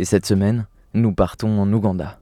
[0.00, 2.20] Et cette semaine, nous partons en Ouganda.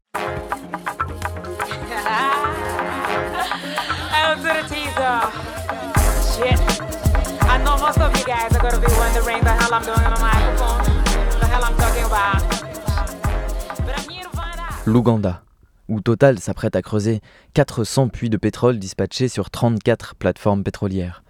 [14.87, 15.43] L'Ouganda,
[15.89, 17.21] où Total s'apprête à creuser
[17.53, 21.23] 400 puits de pétrole dispatchés sur 34 plateformes pétrolières,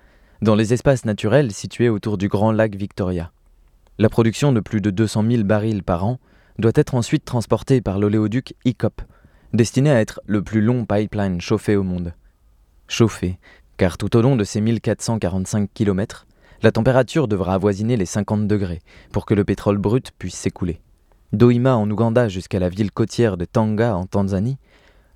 [0.43, 3.33] dans les espaces naturels situés autour du grand lac Victoria.
[3.99, 6.21] La production de plus de 200 000 barils par an
[6.59, 9.03] doit être ensuite transportée par l'oléoduc ICOP,
[9.53, 12.15] destiné à être le plus long pipeline chauffé au monde.
[12.89, 13.39] Chauffé,
[13.77, 16.27] car tout au long de ces 1445 km,
[16.63, 18.81] la température devra avoisiner les 50 degrés
[19.13, 20.81] pour que le pétrole brut puisse s'écouler.
[21.33, 24.59] D'Oima en Ouganda jusqu'à la ville côtière de Tanga en Tanzanie,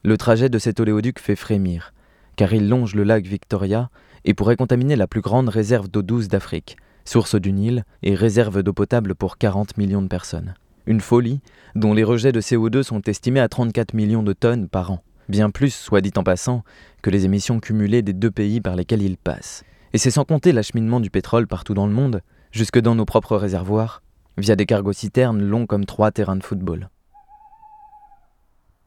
[0.03, 1.95] le trajet de cet oléoduc fait frémir,
[2.37, 3.91] car il longe le lac Victoria
[4.25, 8.63] et pourrait contaminer la plus grande réserve d'eau douce d'Afrique, source du Nil et réserve
[8.63, 10.55] d'eau potable pour 40 millions de personnes.
[10.91, 11.39] Une folie
[11.77, 15.51] dont les rejets de CO2 sont estimés à 34 millions de tonnes par an, bien
[15.51, 16.65] plus, soit dit en passant,
[17.01, 19.63] que les émissions cumulées des deux pays par lesquels il passe.
[19.93, 23.37] Et c'est sans compter l'acheminement du pétrole partout dans le monde, jusque dans nos propres
[23.37, 24.03] réservoirs,
[24.37, 26.89] via des cargos-citernes longs comme trois terrains de football.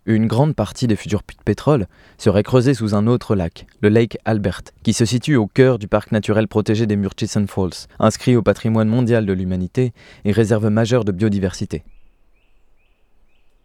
[0.05, 1.87] Une grande partie des futurs puits de pétrole
[2.17, 5.87] serait creusée sous un autre lac, le Lake Albert, qui se situe au cœur du
[5.87, 9.93] parc naturel protégé des Murchison Falls, inscrit au patrimoine mondial de l'humanité
[10.25, 11.85] et réserve majeure de biodiversité.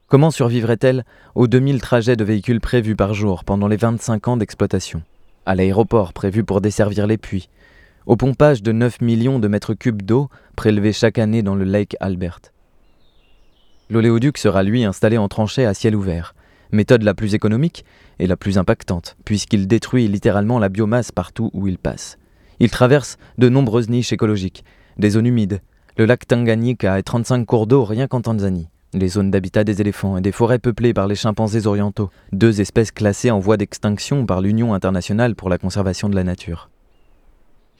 [0.08, 1.04] Comment survivrait-elle
[1.34, 5.02] aux 2000 trajets de véhicules prévus par jour pendant les 25 ans d'exploitation?
[5.44, 7.50] À l'aéroport prévu pour desservir les puits.
[8.06, 11.94] Au pompage de 9 millions de mètres cubes d'eau prélevés chaque année dans le Lake
[12.00, 12.40] Albert.
[13.90, 16.34] L'oléoduc sera lui installé en tranchée à ciel ouvert,
[16.72, 17.84] méthode la plus économique
[18.18, 22.16] et la plus impactante, puisqu'il détruit littéralement la biomasse partout où il passe.
[22.60, 24.64] Il traverse de nombreuses niches écologiques,
[24.96, 25.60] des zones humides,
[25.98, 30.16] le lac Tanganyika et 35 cours d'eau rien qu'en Tanzanie, les zones d'habitat des éléphants
[30.16, 34.40] et des forêts peuplées par les chimpanzés orientaux, deux espèces classées en voie d'extinction par
[34.40, 36.70] l'Union internationale pour la conservation de la nature.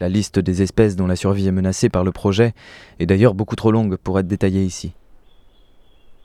[0.00, 2.54] La liste des espèces dont la survie est menacée par le projet
[3.00, 4.92] est d'ailleurs beaucoup trop longue pour être détaillée ici.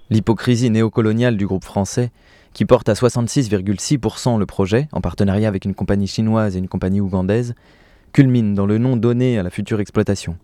[0.10, 2.12] L'hypocrisie néocoloniale du groupe français,
[2.54, 7.02] qui porte à 66,6% le projet, en partenariat avec une compagnie chinoise et une compagnie
[7.02, 7.56] ougandaise,
[8.12, 10.38] culmine dans le nom donné à la future exploitation,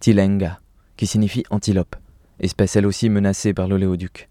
[0.00, 0.60] Tilenga,
[0.98, 1.96] qui signifie antilope,
[2.40, 4.28] espèce elle aussi menacée par l'oléoduc.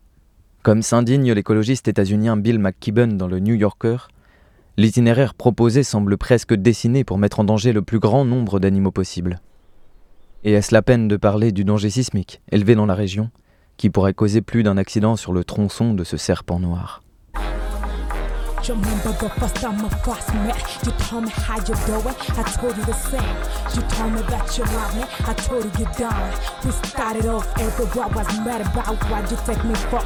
[0.64, 3.98] Comme s'indigne l'écologiste états-unien Bill McKibben dans le New Yorker,
[4.78, 9.40] l'itinéraire proposé semble presque dessiné pour mettre en danger le plus grand nombre d'animaux possible.
[10.44, 13.30] Et est-ce la peine de parler du danger sismique élevé dans la région
[13.78, 17.05] qui pourrait causer plus d'un accident sur le tronçon de ce serpent noir?
[18.68, 22.76] Remember the first time I first met You told me how you doing, I told
[22.76, 23.38] you the same.
[23.76, 26.66] You told me that you love me, I told you you don't.
[26.66, 30.02] We started off everywhere was mad about what you take me for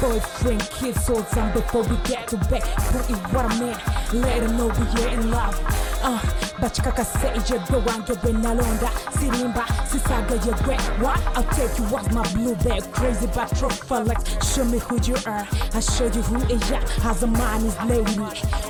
[0.00, 2.62] Boyfriend, kids, all time before we get to bed.
[2.92, 5.58] Put it what I mean, let them know we're in love.
[6.02, 6.20] Uh,
[6.60, 11.20] bachikakase ijebe wange bwe nalonda sirimba sisaga yegwe what?
[11.36, 12.82] I'll take you off my blue bag.
[12.92, 15.48] Crazy but flex show me who you are.
[15.72, 16.80] I show you who is ya.
[17.02, 18.18] As a man is lady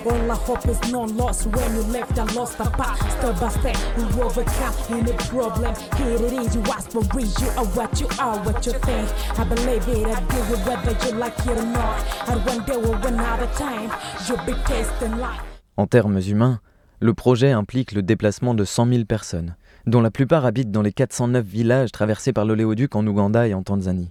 [0.07, 3.49] all i hope is no loss when you left i lost a path step by
[3.49, 5.75] step we overcome any problem.
[5.97, 9.09] Here it is you ask for reason you are what you are what you think.
[9.39, 12.29] I believe it i do it whether you like it or not.
[12.29, 13.91] And one day or another time
[14.27, 15.43] you'll be tasting life
[15.77, 16.61] en termes humains
[17.01, 19.57] le projet implique le déplacement de 100 000 personnes,
[19.87, 23.63] dont la plupart habitent dans les 409 villages traversés par l'oléoduc en Ouganda et en
[23.63, 24.11] Tanzanie.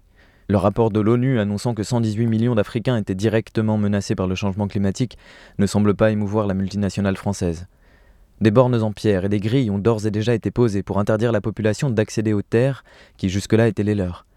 [0.54, 4.68] Le rapport de l'ONU annonçant que 118 millions d'Africains étaient directement menacés par le changement
[4.68, 5.18] climatique
[5.58, 7.66] ne semble pas émouvoir la multinationale française.
[8.40, 11.32] Des bornes en pierre et des grilles ont d'ores et déjà été posées pour interdire
[11.32, 12.84] la population d'accéder aux terres
[13.18, 14.28] qui jusque-là étaient les leurs,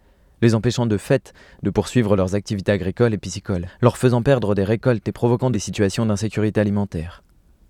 [0.40, 4.64] les empêchant de fait de poursuivre leurs activités agricoles et piscicoles, leur faisant perdre des
[4.64, 7.24] récoltes et provoquant des situations d'insécurité alimentaire.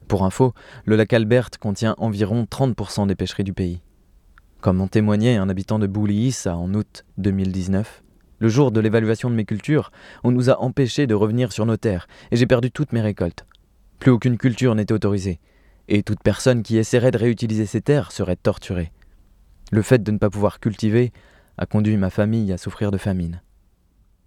[0.07, 0.55] Pour info,
[0.85, 3.83] le lac Albert contient environ 30% des pêcheries du pays.
[4.61, 8.05] Comme en témoignait un habitant de Bouliissa en août 2019,
[8.39, 9.91] le jour de l'évaluation de mes cultures,
[10.25, 13.47] on nous a empêchés de revenir sur nos terres et j'ai perdu toutes mes récoltes.
[13.99, 15.41] Plus aucune culture n'était autorisée,
[15.89, 18.93] et toute personne qui essaierait de réutiliser ces terres serait torturée.
[19.73, 21.13] Le fait de ne pas pouvoir cultiver
[21.59, 23.41] a conduit ma famille à souffrir de famine.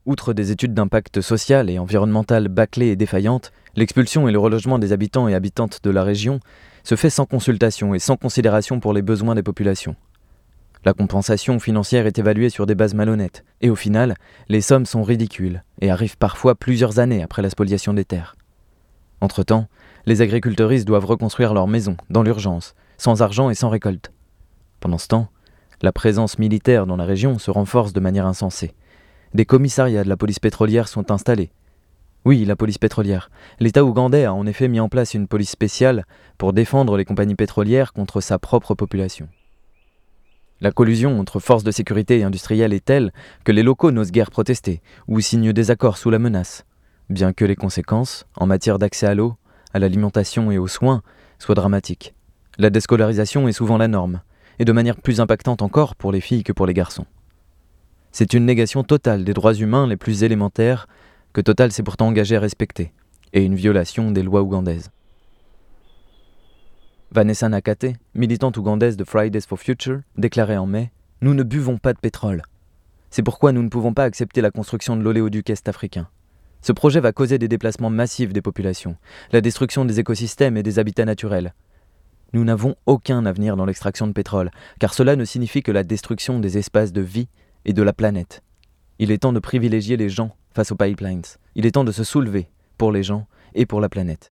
[0.06, 4.92] Outre des études d'impact social et environnemental bâclées et défaillantes, l'expulsion et le relogement des
[4.92, 6.40] habitants et habitantes de la région
[6.84, 9.96] se fait sans consultation et sans considération pour les besoins des populations.
[10.86, 14.16] La compensation financière est évaluée sur des bases malhonnêtes, et au final,
[14.48, 18.38] les sommes sont ridicules et arrivent parfois plusieurs années après la spoliation des terres.
[19.20, 19.68] Entre-temps,
[20.06, 24.14] les agriculteuristes doivent reconstruire leurs maisons, dans l'urgence, sans argent et sans récolte.
[24.80, 25.28] Pendant ce temps,
[25.82, 28.74] la présence militaire dans la région se renforce de manière insensée.
[29.34, 31.52] Des commissariats de la police pétrolière sont installés.
[32.24, 33.30] Oui, la police pétrolière.
[33.60, 36.06] L'État ougandais a en effet mis en place une police spéciale
[36.38, 39.28] pour défendre les compagnies pétrolières contre sa propre population.
[40.62, 43.14] La collusion entre forces de sécurité et industrielles est telle
[43.46, 46.66] que les locaux n'osent guère protester ou signent des accords sous la menace,
[47.10, 49.36] bien que les conséquences, en matière d'accès à l'eau,
[49.74, 51.02] à l'alimentation et aux soins,
[51.38, 52.14] soient dramatiques.
[52.58, 54.22] La déscolarisation est souvent la norme,
[54.60, 57.06] et de manière plus impactante encore pour les filles que pour les garçons.
[58.12, 60.88] C'est une négation totale des droits humains les plus élémentaires
[61.32, 62.92] que Total s'est pourtant engagé à respecter,
[63.32, 64.92] et une violation des lois ougandaises.
[67.12, 70.92] Vanessa Nakate, militante ougandaise de Fridays for Future, déclarait en mai
[71.22, 72.44] Nous ne buvons pas de pétrole.
[73.10, 76.08] C'est pourquoi nous ne pouvons pas accepter la construction de l'oléoduc est-africain.
[76.62, 78.96] Ce projet va causer des déplacements massifs des populations,
[79.32, 81.56] la destruction des écosystèmes et des habitats naturels.
[82.34, 86.40] Nous n'avons aucun avenir dans l'extraction de pétrole, car cela ne signifie que la destruction
[86.40, 87.28] des espaces de vie
[87.66, 88.44] et de la planète.
[89.00, 91.24] Il est temps de privilégier les gens face aux pipelines.
[91.56, 94.30] Il est temps de se soulever pour les gens et pour la planète.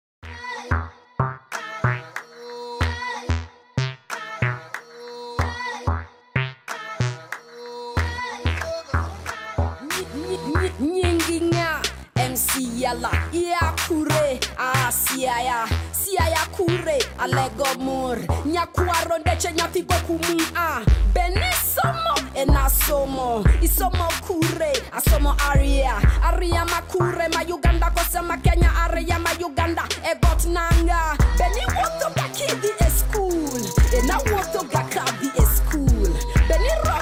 [12.84, 20.84] yala ia kure a siaya siaya kure alego mur nyakuaro ndeche nyathibo kumu a
[21.14, 25.96] beni somo ena somo isomo kure asomo aria
[26.28, 32.90] aria makure ma uganda kosema kenya aria ma uganda egot nanga beni woto gakidhi e
[32.90, 33.60] school
[33.98, 36.10] ena woto gakadhi e school
[36.48, 36.93] beni ro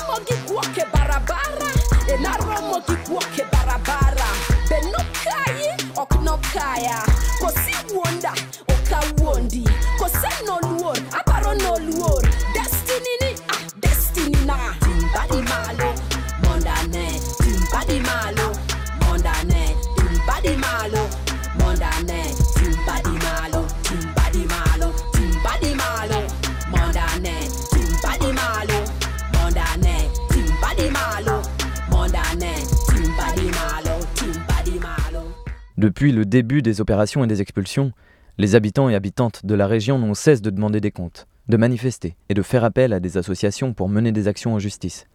[36.02, 37.92] Depuis le début des opérations et des expulsions,
[38.36, 42.16] les habitants et habitantes de la région n'ont cesse de demander des comptes, de manifester
[42.28, 45.06] et de faire appel à des associations pour mener des actions en justice.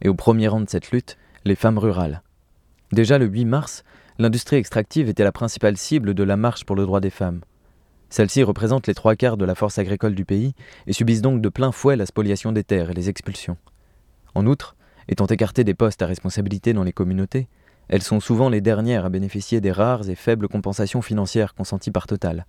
[0.00, 2.22] Et au premier rang de cette lutte, les femmes rurales.
[2.92, 3.84] Déjà le 8 mars,
[4.18, 7.42] l'industrie extractive était la principale cible de la marche pour le droit des femmes.
[8.08, 10.54] Celles-ci représentent les trois quarts de la force agricole du pays
[10.86, 13.58] et subissent donc de plein fouet la spoliation des terres et les expulsions.
[14.34, 14.76] En outre,
[15.08, 17.48] étant écartées des postes à responsabilité dans les communautés,
[17.92, 22.06] elles sont souvent les dernières à bénéficier des rares et faibles compensations financières consenties par
[22.06, 22.46] Total,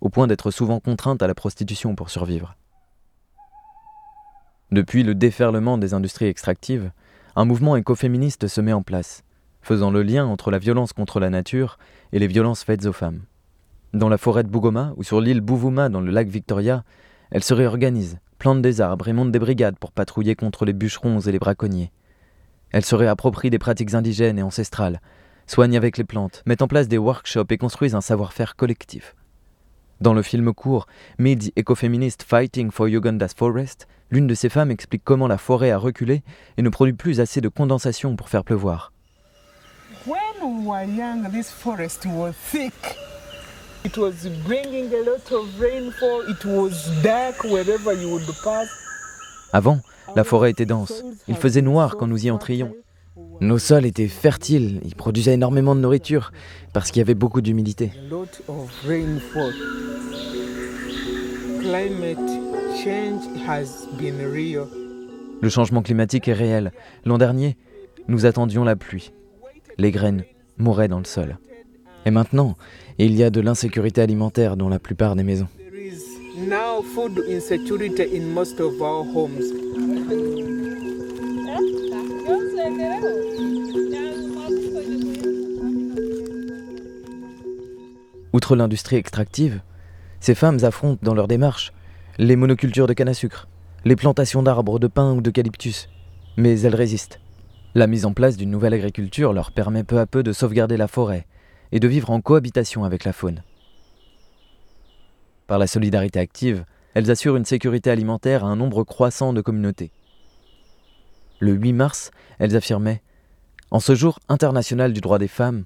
[0.00, 2.56] au point d'être souvent contraintes à la prostitution pour survivre.
[4.70, 6.92] Depuis le déferlement des industries extractives,
[7.34, 9.24] un mouvement écoféministe se met en place,
[9.62, 11.76] faisant le lien entre la violence contre la nature
[12.12, 13.22] et les violences faites aux femmes.
[13.94, 16.84] Dans la forêt de Bougoma ou sur l'île Bouvuma dans le lac Victoria,
[17.32, 21.18] elles se réorganisent, plantent des arbres et montent des brigades pour patrouiller contre les bûcherons
[21.18, 21.90] et les braconniers.
[22.74, 25.00] Elles se réapproprient des pratiques indigènes et ancestrales,
[25.46, 29.14] soignent avec les plantes, mettent en place des workshops et construisent un savoir-faire collectif.
[30.00, 30.88] Dans le film court
[31.20, 35.78] Mid Ecofeminist Fighting for Uganda's Forest, l'une de ces femmes explique comment la forêt a
[35.78, 36.24] reculé
[36.56, 38.92] et ne produit plus assez de condensation pour faire pleuvoir.
[40.04, 42.74] When we were young, this forest was thick.
[43.84, 46.28] It was bringing a lot of rainfall.
[46.28, 48.66] It was dark wherever you would pass.
[49.52, 49.80] Avant,
[50.16, 51.04] la forêt était dense.
[51.28, 52.72] Il faisait noir quand nous y entrions.
[53.40, 56.32] Nos sols étaient fertiles, ils produisaient énormément de nourriture
[56.72, 57.92] parce qu'il y avait beaucoup d'humidité.
[65.40, 66.72] Le changement climatique est réel.
[67.04, 67.56] L'an dernier,
[68.08, 69.12] nous attendions la pluie.
[69.78, 70.24] Les graines
[70.58, 71.38] mouraient dans le sol.
[72.06, 72.54] Et maintenant,
[72.98, 75.48] il y a de l'insécurité alimentaire dans la plupart des maisons.
[88.32, 89.60] Outre l'industrie extractive,
[90.20, 91.72] ces femmes affrontent dans leur démarche
[92.18, 93.48] les monocultures de canne à sucre,
[93.84, 95.88] les plantations d'arbres, de pin ou d'eucalyptus.
[96.36, 97.20] Mais elles résistent.
[97.74, 100.88] La mise en place d'une nouvelle agriculture leur permet peu à peu de sauvegarder la
[100.88, 101.26] forêt
[101.72, 103.42] et de vivre en cohabitation avec la faune.
[105.46, 109.90] Par la solidarité active, elles assurent une sécurité alimentaire à un nombre croissant de communautés.
[111.40, 113.02] Le 8 mars, elles affirmaient
[113.70, 115.64] En ce jour international du droit des femmes,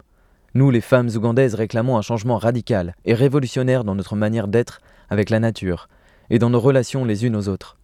[0.55, 4.81] nous, les femmes ougandaises, réclamons un changement radical et révolutionnaire dans notre manière d'être
[5.11, 5.89] avec la nature
[6.31, 7.77] et dans nos relations les unes aux autres.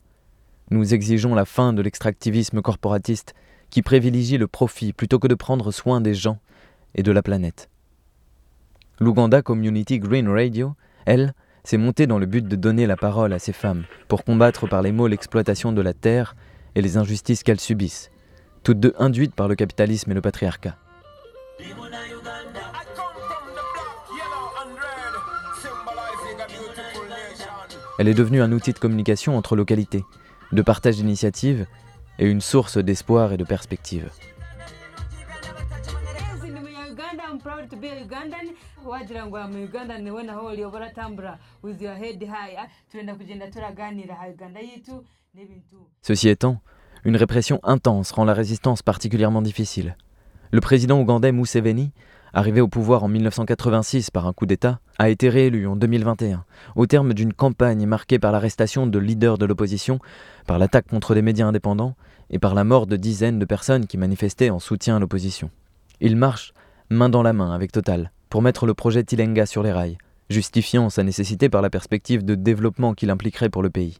[0.71, 3.35] Nous exigeons la fin de l'extractivisme corporatiste
[3.69, 6.39] qui privilégie le profit plutôt que de prendre soin des gens
[6.95, 7.69] et de la planète.
[8.99, 10.75] L'Uganda Community Green Radio,
[11.05, 14.69] elle, s'est montée dans le but de donner la parole à ces femmes pour combattre
[14.69, 16.37] par les mots l'exploitation de la terre
[16.75, 18.11] et les injustices qu'elles subissent,
[18.63, 20.77] toutes deux induites par le capitalisme et le patriarcat.
[27.99, 30.05] Elle est devenue un outil de communication entre localités,
[30.53, 31.67] de partage d'initiatives
[32.19, 34.11] et une source d'espoir et de perspective.
[46.03, 46.61] Ceci étant,
[47.05, 49.97] une répression intense rend la résistance particulièrement difficile.
[50.53, 51.93] Le président ougandais Museveni
[52.35, 56.87] arrivé au pouvoir en 1986 par un coup d'État, a été réélu en 2021, au
[56.87, 60.01] terme d'une campagne marquée par l'arrestation de leaders de l'opposition,
[60.47, 61.95] par l'attaque contre des médias indépendants
[62.31, 65.51] et par la mort de dizaines de personnes qui manifestaient en soutien à l'opposition.
[66.01, 66.53] Il marche
[66.91, 69.99] main dans la main avec Total pour mettre le projet Tilenga sur les rails,
[70.29, 73.99] justifiant sa nécessité par la perspective de développement qu'il impliquerait pour le pays.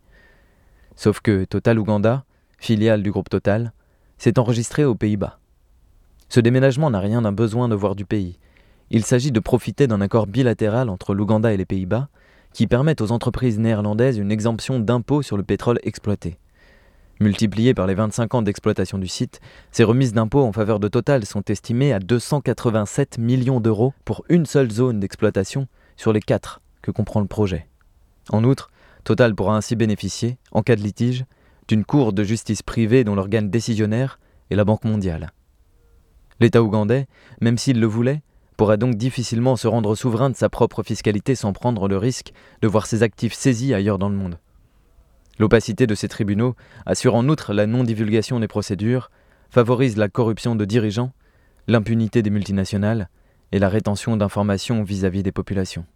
[0.97, 2.25] Sauf que Total Ouganda,
[2.59, 3.73] filiale du groupe Total,
[4.19, 5.39] s'est enregistré aux Pays-Bas.
[6.29, 8.39] Ce déménagement n'a rien d'un besoin de voir du pays.
[8.91, 12.09] Il s'agit de profiter d'un accord bilatéral entre l'Ouganda et les Pays-Bas
[12.53, 16.39] qui permet aux entreprises néerlandaises une exemption d'impôt sur le pétrole exploité.
[17.21, 19.41] Multipliées par les 25 ans d'exploitation du site,
[19.71, 24.47] ces remises d'impôts en faveur de Total sont estimées à 287 millions d'euros pour une
[24.47, 27.69] seule zone d'exploitation sur les quatre que comprend le projet.
[28.31, 28.71] En outre,
[29.05, 31.25] Total pourra ainsi bénéficier, en cas de litige,
[31.69, 34.19] d'une cour de justice privée dont l'organe décisionnaire
[34.51, 35.33] est la Banque mondiale.
[36.41, 37.07] L'État ougandais,
[37.41, 38.23] même s'il le voulait,
[38.57, 42.69] pourrait donc difficilement se rendre souverain de sa propre fiscalité sans prendre le risque de
[42.69, 44.39] voir ses actifs saisis ailleurs dans le monde.
[45.39, 46.55] L'opacité de ces tribunaux
[46.87, 49.11] assure en outre la non-divulgation des procédures,
[49.51, 51.13] favorise la corruption de dirigeants,
[51.67, 53.09] l'impunité des multinationales
[53.53, 55.87] et la rétention d'informations vis-à-vis des populations.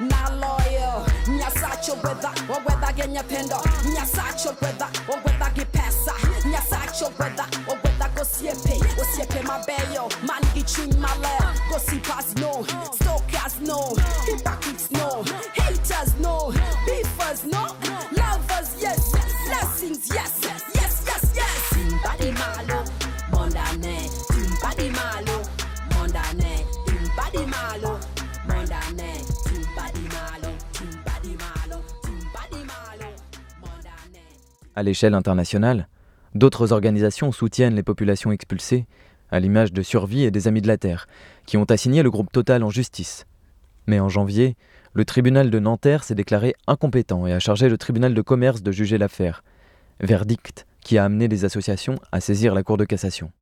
[0.00, 2.32] na loyal nyasacho brother.
[2.48, 3.58] Or whether get nyapenda
[3.94, 4.88] nyasacho brother.
[5.08, 6.12] Or whether get passa
[6.44, 7.46] nyasacho brother.
[34.78, 35.88] À l'échelle internationale,
[36.36, 38.86] d'autres organisations soutiennent les populations expulsées,
[39.28, 41.08] à l'image de Survie et des Amis de la Terre,
[41.46, 43.26] qui ont assigné le groupe Total en justice.
[43.88, 44.56] Mais en janvier,
[44.92, 48.70] le tribunal de Nanterre s'est déclaré incompétent et a chargé le tribunal de commerce de
[48.70, 49.42] juger l'affaire.
[49.98, 53.32] Verdict qui a amené les associations à saisir la Cour de cassation.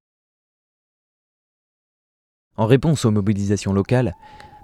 [2.57, 4.15] En réponse aux mobilisations locales,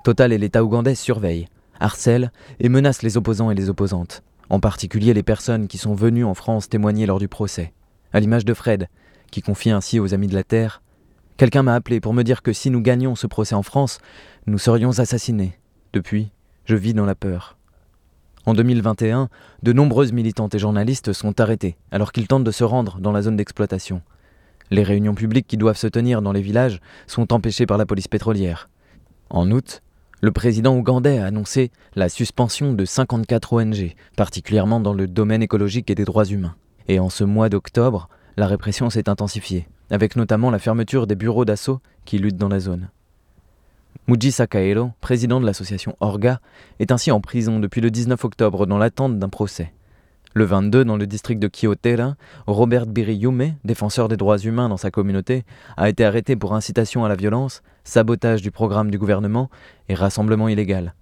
[0.05, 1.49] Total et l'État ougandais surveillent,
[1.81, 4.23] harcèlent et menacent les opposants et les opposantes
[4.53, 7.73] en particulier les personnes qui sont venues en France témoigner lors du procès,
[8.13, 8.87] à l'image de Fred,
[9.31, 10.83] qui confie ainsi aux Amis de la Terre
[11.39, 13.99] Quelqu'un m'a appelé pour me dire que si nous gagnions ce procès en France,
[14.47, 15.59] nous serions assassinés.
[15.95, 16.31] Depuis,
[16.67, 17.57] je vis dans la peur.
[18.45, 19.31] En 2021,
[19.63, 23.23] de nombreuses militantes et journalistes sont arrêtés alors qu'ils tentent de se rendre dans la
[23.23, 24.03] zone d'exploitation.
[24.71, 28.09] Les réunions publiques qui doivent se tenir dans les villages sont empêchées par la police
[28.09, 28.69] pétrolière.
[29.31, 29.83] En août,
[30.23, 35.91] le président ougandais a annoncé la suspension de 54 ONG, particulièrement dans le domaine écologique
[35.91, 36.55] et des droits humains.
[36.87, 41.45] Et en ce mois d'octobre, la répression s'est intensifiée, avec notamment la fermeture des bureaux
[41.45, 42.89] d'assaut qui luttent dans la zone.
[44.07, 46.41] Muji Sakaero, président de l'association Orga,
[46.79, 49.73] est ainsi en prison depuis le 19 octobre dans l'attente d'un procès.
[50.35, 52.15] Le 22, dans le district de Kyotera,
[52.47, 55.45] Robert Biriyume, défenseur des droits humains dans sa communauté,
[55.77, 59.51] a été arrêté pour incitation à la violence, sabotage du programme du gouvernement
[59.91, 60.95] et rassemblement illégal.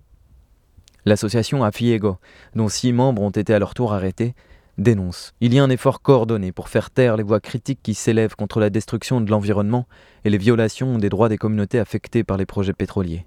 [1.04, 2.18] L'association Afiego,
[2.56, 4.34] dont six membres ont été à leur tour arrêtés,
[4.78, 5.32] dénonce.
[5.40, 8.58] Il y a un effort coordonné pour faire taire les voix critiques qui s'élèvent contre
[8.58, 9.86] la destruction de l'environnement
[10.24, 13.26] et les violations des droits des communautés affectées par les projets pétroliers.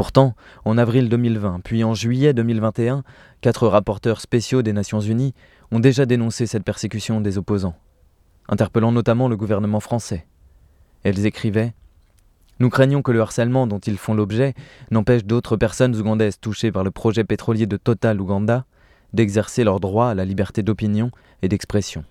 [0.00, 3.04] Pourtant, en avril 2020, puis en juillet 2021,
[3.42, 5.34] quatre rapporteurs spéciaux des Nations Unies
[5.72, 7.76] ont déjà dénoncé cette persécution des opposants,
[8.48, 10.26] interpellant notamment le gouvernement français.
[11.02, 11.74] Elles écrivaient
[12.60, 14.54] Nous craignons que le harcèlement dont ils font l'objet
[14.90, 18.64] n'empêche d'autres personnes ougandaises touchées par le projet pétrolier de Total Ouganda
[19.12, 21.10] d'exercer leur droit à la liberté d'opinion
[21.42, 22.06] et d'expression.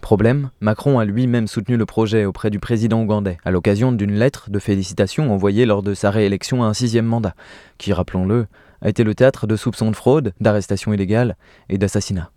[0.00, 4.50] Problème, Macron a lui-même soutenu le projet auprès du président ougandais, à l'occasion d'une lettre
[4.50, 7.34] de félicitations envoyée lors de sa réélection à un sixième mandat,
[7.78, 8.46] qui, rappelons-le,
[8.80, 11.36] a été le théâtre de soupçons de fraude, d'arrestations illégales
[11.68, 12.30] et d'assassinats.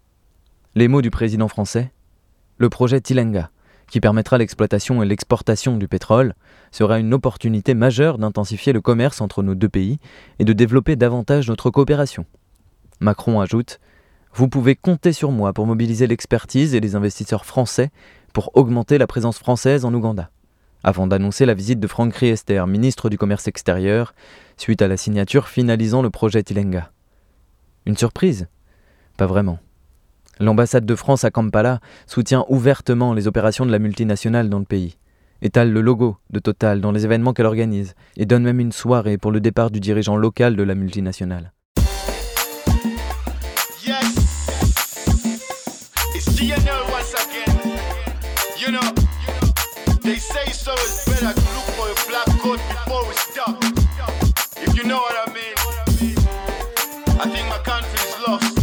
[0.75, 1.91] Les mots du président français
[2.57, 3.49] Le projet Tilenga,
[3.89, 6.35] qui permettra l'exploitation et l'exportation du pétrole,
[6.71, 9.99] sera une opportunité majeure d'intensifier le commerce entre nos deux pays
[10.39, 12.25] et de développer davantage notre coopération.
[12.99, 13.79] Macron ajoute
[14.35, 17.91] Vous pouvez compter sur moi pour mobiliser l'expertise et les investisseurs français
[18.33, 20.31] pour augmenter la présence française en Ouganda.
[20.83, 24.15] Avant d'annoncer la visite de Franck Riester, ministre du Commerce extérieur,
[24.57, 26.91] suite à la signature finalisant le projet Tilenga.
[27.85, 28.47] Une surprise?
[29.17, 29.59] Pas vraiment.
[30.39, 34.97] L'ambassade de France à Kampala soutient ouvertement les opérations de la multinationale dans le pays,
[35.43, 39.19] étale le logo de Total dans les événements qu'elle organise et donne même une soirée
[39.19, 41.52] pour le départ du dirigeant local de la multinationale.
[46.35, 47.79] GNL once again.
[48.57, 48.89] You know,
[50.01, 53.57] they say so it's better to look for a black coat before we stop.
[54.57, 55.53] If you know what I mean.
[57.19, 58.57] I think my country is lost.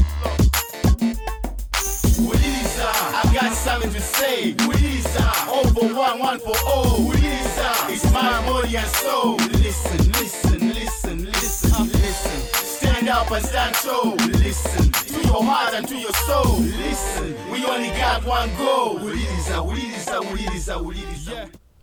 [2.21, 4.53] Wilisa, I got something to say.
[4.67, 6.99] Wilisa, all oh, for one, one for all.
[7.09, 9.37] Wilisa, it's my body and soul.
[9.37, 12.41] Listen, listen, listen, listen, listen.
[12.65, 14.17] Stand up and stand tall.
[14.17, 14.90] Listen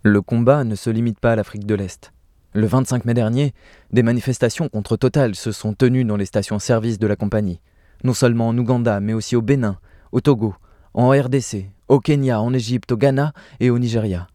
[0.02, 2.12] Le combat ne se limite pas à l'Afrique de l'Est.
[2.52, 3.54] Le 25 mai dernier,
[3.90, 7.62] des manifestations contre Total se sont tenues dans les stations-service de la compagnie,
[8.04, 9.78] non seulement en Ouganda, mais aussi au Bénin,
[10.12, 10.54] au Togo,
[10.92, 14.26] en RDC, au Kenya, en Égypte, au Ghana et au Nigeria.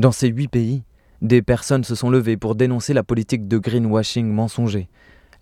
[0.00, 0.82] Dans ces huit pays,
[1.22, 4.88] des personnes se sont levées pour dénoncer la politique de greenwashing mensonger,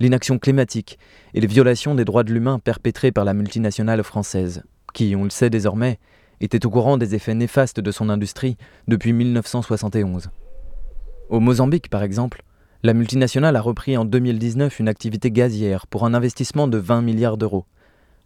[0.02, 0.98] l'inaction climatique
[1.32, 5.30] et les violations des droits de l'humain perpétrées par la multinationale française, qui, on le
[5.30, 6.00] sait désormais,
[6.40, 8.56] était au courant des effets néfastes de son industrie
[8.88, 10.30] depuis 1971.
[11.30, 12.42] Au Mozambique, par exemple,
[12.82, 17.36] la multinationale a repris en 2019 une activité gazière pour un investissement de 20 milliards
[17.36, 17.64] d'euros.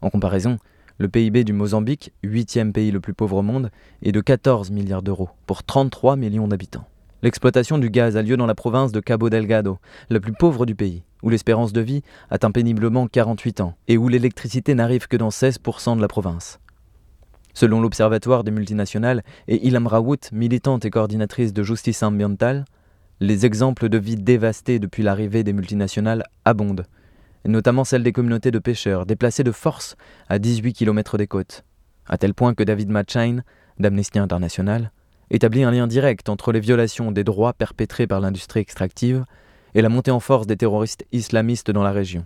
[0.01, 0.57] En comparaison,
[0.97, 3.71] le PIB du Mozambique, huitième pays le plus pauvre au monde,
[4.03, 6.87] est de 14 milliards d'euros pour 33 millions d'habitants.
[7.23, 9.79] L'exploitation du gaz a lieu dans la province de Cabo Delgado,
[10.11, 14.09] la plus pauvre du pays, où l'espérance de vie atteint péniblement 48 ans et où
[14.09, 16.61] l'électricité n'arrive que dans 16% de la province.
[17.55, 22.67] Selon l'Observatoire des multinationales et Ilham Rawout, militante et coordinatrice de justice ambientale,
[23.21, 26.85] les exemples de vie dévastées depuis l'arrivée des multinationales abondent,
[27.47, 29.97] notamment celles des communautés de pêcheurs déplacées de force
[30.29, 31.65] à 18 km des côtes,
[32.07, 33.41] à tel point que David Machain,
[33.79, 34.91] d'Amnesty International,
[35.31, 39.25] établit un lien direct entre les violations des droits perpétrées par l'industrie extractive
[39.75, 42.25] et la montée en force des terroristes islamistes dans la région.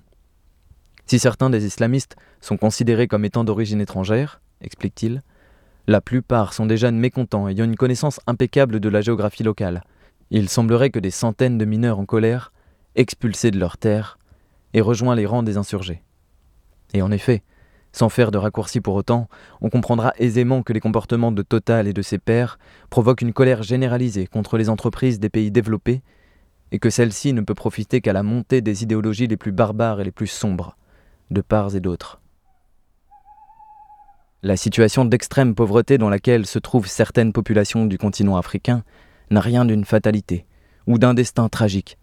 [1.06, 5.22] Si certains des islamistes sont considérés comme étant d'origine étrangère, explique-t-il,
[5.86, 9.82] la plupart sont des jeunes mécontents ayant une connaissance impeccable de la géographie locale.
[10.30, 12.52] Il semblerait que des centaines de mineurs en colère,
[12.94, 14.18] expulsés de leurs terres,
[14.72, 16.02] aient rejoint les rangs des insurgés.
[16.94, 17.42] Et en effet,
[17.92, 19.28] sans faire de raccourci pour autant,
[19.60, 23.62] on comprendra aisément que les comportements de Total et de ses pairs provoquent une colère
[23.62, 26.02] généralisée contre les entreprises des pays développés,
[26.72, 30.04] et que celle-ci ne peut profiter qu'à la montée des idéologies les plus barbares et
[30.04, 30.76] les plus sombres,
[31.30, 32.20] de part et d'autre.
[34.42, 38.84] La situation d'extrême pauvreté dans laquelle se trouvent certaines populations du continent africain
[39.30, 40.46] n'a rien d'une fatalité
[40.86, 41.98] ou d'un destin tragique.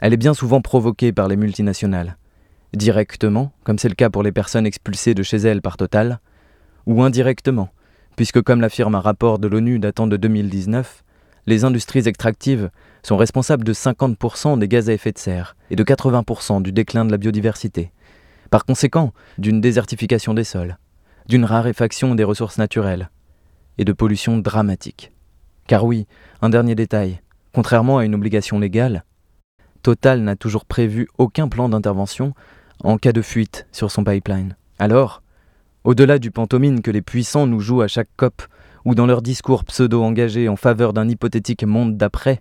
[0.00, 2.16] Elle est bien souvent provoquée par les multinationales,
[2.74, 6.20] directement, comme c'est le cas pour les personnes expulsées de chez elles par Total,
[6.86, 7.70] ou indirectement,
[8.16, 11.04] puisque comme l'affirme un rapport de l'ONU datant de 2019,
[11.46, 12.70] les industries extractives
[13.02, 17.04] sont responsables de 50% des gaz à effet de serre et de 80% du déclin
[17.04, 17.92] de la biodiversité,
[18.50, 20.78] par conséquent d'une désertification des sols,
[21.26, 23.10] d'une raréfaction des ressources naturelles
[23.78, 25.12] et de pollution dramatique.
[25.66, 26.06] Car oui,
[26.42, 27.20] un dernier détail,
[27.54, 29.04] contrairement à une obligation légale,
[29.82, 32.34] Total n'a toujours prévu aucun plan d'intervention
[32.82, 34.56] en cas de fuite sur son pipeline.
[34.78, 35.22] Alors,
[35.84, 38.42] au-delà du pantomime que les puissants nous jouent à chaque COP
[38.84, 42.40] ou dans leurs discours pseudo-engagés en faveur d'un hypothétique monde d'après,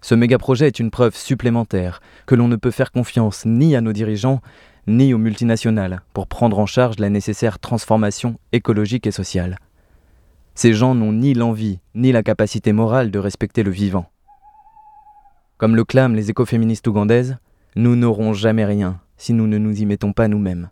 [0.00, 3.92] ce méga-projet est une preuve supplémentaire que l'on ne peut faire confiance ni à nos
[3.92, 4.40] dirigeants,
[4.86, 9.58] ni aux multinationales pour prendre en charge la nécessaire transformation écologique et sociale.
[10.54, 14.10] Ces gens n'ont ni l'envie ni la capacité morale de respecter le vivant.
[15.56, 17.36] Comme le clament les écoféministes ougandaises,
[17.76, 20.70] nous n'aurons jamais rien si nous ne nous y mettons pas nous-mêmes.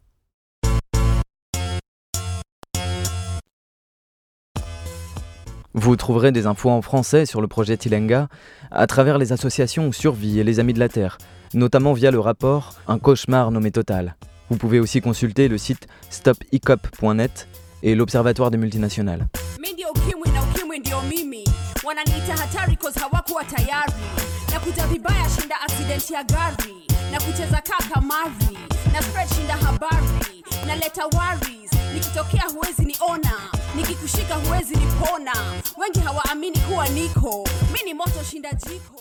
[5.78, 8.28] Vous trouverez des infos en français sur le projet Tilenga
[8.70, 11.18] à travers les associations Survie et les Amis de la Terre,
[11.52, 14.16] notamment via le rapport Un cauchemar nommé Total.
[14.48, 17.46] Vous pouvez aussi consulter le site stopicop.net
[17.82, 19.28] et l'Observatoire des multinationales.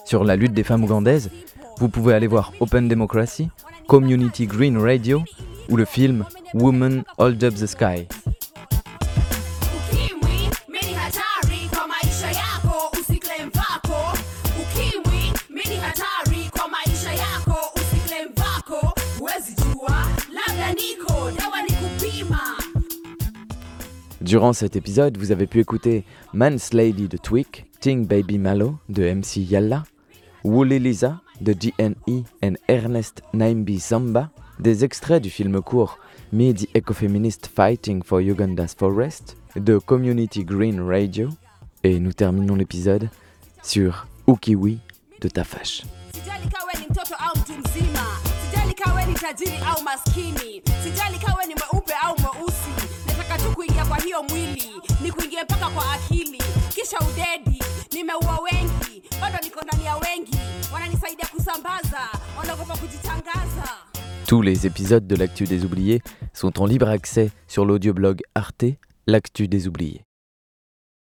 [0.05, 1.31] Sur la lutte des femmes ougandaises,
[1.79, 3.49] vous pouvez aller voir Open Democracy,
[3.87, 5.23] Community Green Radio
[5.69, 8.07] ou le film Women Hold Up the Sky.
[24.25, 29.03] Durant cet épisode, vous avez pu écouter Man's Lady de Tweak, Ting Baby Malo de
[29.03, 29.83] MC Yalla,
[30.43, 35.99] Woolly Lisa de GNE and Ernest Naimbi Samba, des extraits du film court
[36.33, 41.29] Me the Ecofeminist Fighting for Uganda's Forest de Community Green Radio,
[41.83, 43.11] et nous terminons l'épisode
[43.61, 44.79] sur Ukiwi
[45.21, 45.83] de Tafash.
[64.27, 66.01] Tous les épisodes de l'Actu des Oubliés
[66.33, 68.65] sont en libre accès sur l'audioblog Arte,
[69.07, 70.03] l'Actu des Oubliés.